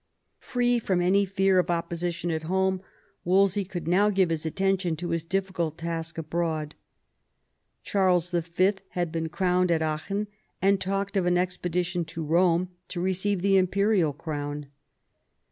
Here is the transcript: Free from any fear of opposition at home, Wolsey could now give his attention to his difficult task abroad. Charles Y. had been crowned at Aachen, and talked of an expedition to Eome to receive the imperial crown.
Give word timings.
Free 0.39 0.79
from 0.79 0.99
any 0.99 1.25
fear 1.27 1.59
of 1.59 1.69
opposition 1.69 2.31
at 2.31 2.45
home, 2.49 2.81
Wolsey 3.23 3.63
could 3.63 3.87
now 3.87 4.09
give 4.09 4.31
his 4.31 4.47
attention 4.47 4.95
to 4.95 5.09
his 5.09 5.21
difficult 5.23 5.77
task 5.77 6.17
abroad. 6.17 6.73
Charles 7.83 8.33
Y. 8.33 8.73
had 8.97 9.11
been 9.11 9.29
crowned 9.29 9.69
at 9.69 9.83
Aachen, 9.83 10.25
and 10.59 10.81
talked 10.81 11.15
of 11.15 11.27
an 11.27 11.37
expedition 11.37 12.03
to 12.05 12.25
Eome 12.25 12.69
to 12.87 12.99
receive 12.99 13.43
the 13.43 13.57
imperial 13.57 14.11
crown. 14.11 14.65